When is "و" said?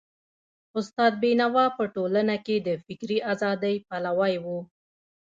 4.43-4.45